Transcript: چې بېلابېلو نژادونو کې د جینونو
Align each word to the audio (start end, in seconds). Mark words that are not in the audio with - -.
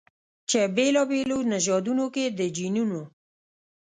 چې 0.49 0.59
بېلابېلو 0.75 1.37
نژادونو 1.53 2.05
کې 2.13 2.25
د 2.37 2.39
جینونو 2.55 3.01